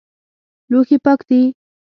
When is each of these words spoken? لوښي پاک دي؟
لوښي 0.71 0.97
پاک 1.05 1.19
دي؟ 1.29 1.41